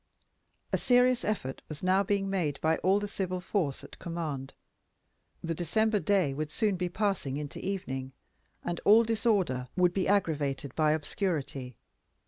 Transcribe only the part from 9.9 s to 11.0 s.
be aggravated by